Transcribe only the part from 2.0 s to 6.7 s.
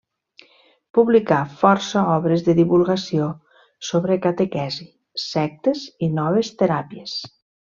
obres de divulgació sobre catequesi, sectes i noves